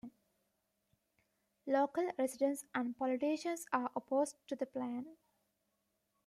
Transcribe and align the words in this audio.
Local 1.67 2.09
residents 2.17 2.65
and 2.73 2.97
politicians 2.97 3.67
are 3.71 3.91
opposed 3.95 4.35
to 4.47 4.55
the 4.55 4.65
plan. 4.65 5.05